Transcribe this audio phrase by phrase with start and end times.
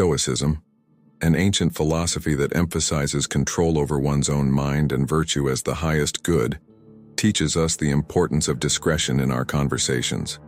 [0.00, 0.62] Stoicism,
[1.20, 6.22] an ancient philosophy that emphasizes control over one's own mind and virtue as the highest
[6.22, 6.58] good,
[7.16, 10.40] teaches us the importance of discretion in our conversations.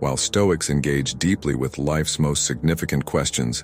[0.00, 3.62] While Stoics engage deeply with life's most significant questions,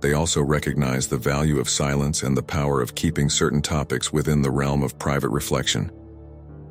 [0.00, 4.42] they also recognize the value of silence and the power of keeping certain topics within
[4.42, 5.88] the realm of private reflection.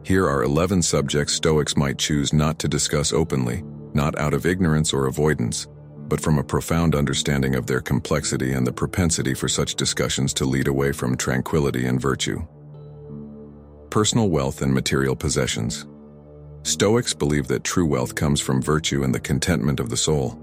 [0.03, 3.63] Here are 11 subjects Stoics might choose not to discuss openly,
[3.93, 5.67] not out of ignorance or avoidance,
[6.07, 10.45] but from a profound understanding of their complexity and the propensity for such discussions to
[10.45, 12.45] lead away from tranquility and virtue.
[13.89, 15.87] Personal wealth and material possessions.
[16.63, 20.39] Stoics believe that true wealth comes from virtue and the contentment of the soul,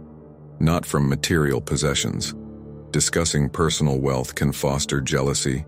[0.60, 2.34] not from material possessions.
[2.90, 5.65] Discussing personal wealth can foster jealousy,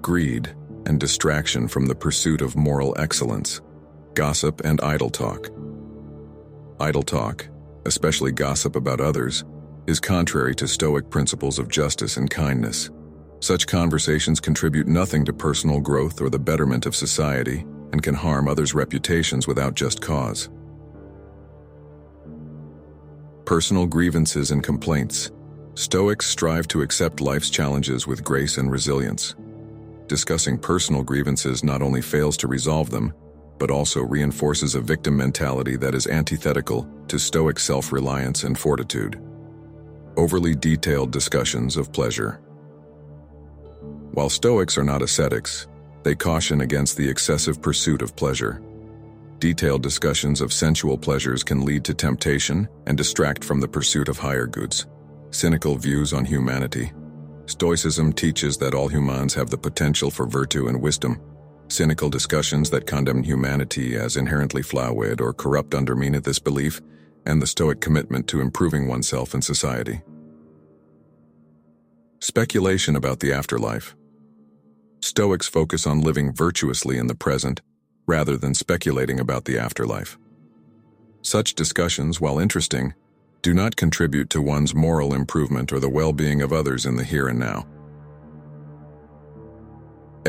[0.00, 0.54] greed,
[0.86, 3.60] and distraction from the pursuit of moral excellence,
[4.14, 5.50] gossip and idle talk.
[6.80, 7.46] Idle talk,
[7.90, 9.44] especially gossip about others,
[9.88, 12.88] is contrary to Stoic principles of justice and kindness.
[13.40, 18.46] Such conversations contribute nothing to personal growth or the betterment of society and can harm
[18.46, 20.50] others' reputations without just cause.
[23.44, 25.32] Personal grievances and complaints.
[25.74, 29.34] Stoics strive to accept life's challenges with grace and resilience.
[30.06, 33.12] Discussing personal grievances not only fails to resolve them,
[33.60, 39.20] but also reinforces a victim mentality that is antithetical to Stoic self-reliance and fortitude.
[40.16, 42.40] Overly detailed discussions of pleasure.
[44.12, 45.68] While Stoics are not ascetics,
[46.02, 48.62] they caution against the excessive pursuit of pleasure.
[49.38, 54.18] Detailed discussions of sensual pleasures can lead to temptation and distract from the pursuit of
[54.18, 54.86] higher goods.
[55.30, 56.92] Cynical views on humanity.
[57.44, 61.20] Stoicism teaches that all humans have the potential for virtue and wisdom,
[61.70, 66.80] Cynical discussions that condemn humanity as inherently flawed or corrupt undermine this belief
[67.24, 70.02] and the Stoic commitment to improving oneself and society.
[72.18, 73.94] Speculation about the afterlife.
[75.00, 77.60] Stoics focus on living virtuously in the present
[78.04, 80.18] rather than speculating about the afterlife.
[81.22, 82.94] Such discussions, while interesting,
[83.42, 87.28] do not contribute to one's moral improvement or the well-being of others in the here
[87.28, 87.64] and now.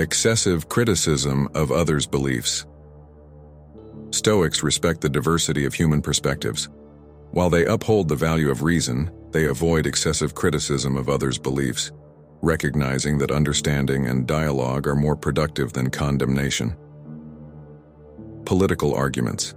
[0.02, 2.66] Excessive criticism of others' beliefs.
[4.10, 6.70] Stoics respect the diversity of human perspectives.
[7.30, 11.92] While they uphold the value of reason, they avoid excessive criticism of others' beliefs,
[12.42, 16.76] recognizing that understanding and dialogue are more productive than condemnation.
[18.46, 19.54] Political arguments.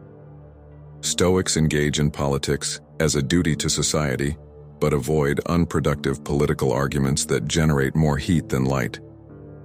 [1.00, 4.36] Stoics engage in politics as a duty to society,
[4.78, 9.00] but avoid unproductive political arguments that generate more heat than light.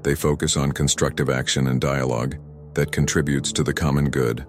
[0.04, 2.38] They focus on constructive action and dialogue
[2.74, 4.46] that contributes to the common good.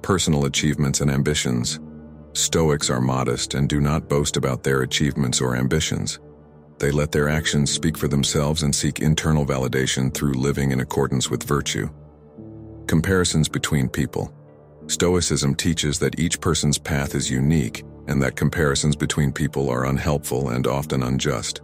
[0.00, 1.80] Personal achievements and ambitions.
[2.32, 6.18] Stoics are modest and do not boast about their achievements or ambitions.
[6.78, 11.30] They let their actions speak for themselves and seek internal validation through living in accordance
[11.30, 11.88] with virtue.
[12.86, 14.34] Comparisons between people.
[14.88, 20.48] Stoicism teaches that each person's path is unique and that comparisons between people are unhelpful
[20.48, 21.60] and often unjust.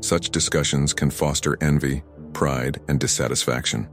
[0.00, 3.88] Such discussions can foster envy, pride, and dissatisfaction.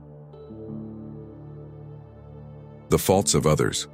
[2.90, 3.88] The faults of others.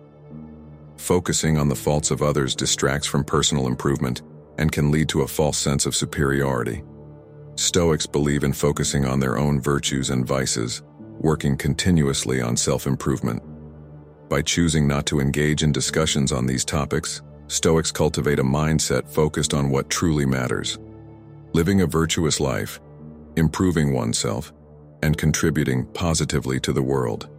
[0.98, 4.22] Focusing on the faults of others distracts from personal improvement
[4.58, 6.82] and can lead to a false sense of superiority.
[7.56, 10.82] Stoics believe in focusing on their own virtues and vices,
[11.20, 13.44] working continuously on self-improvement.
[14.30, 19.54] By choosing not to engage in discussions on these topics, Stoics cultivate a mindset focused
[19.54, 20.80] on what truly matters.
[21.54, 22.80] Living a virtuous life
[23.38, 24.54] improving oneself,
[25.04, 27.30] and contributing positively to the world.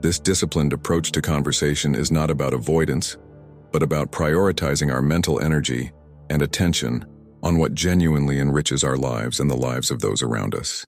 [0.00, 3.16] This disciplined approach to conversation is not about avoidance,
[3.72, 5.92] but about prioritizing our mental energy
[6.30, 7.04] and attention
[7.42, 10.84] on what genuinely enriches our lives and the lives of those around us.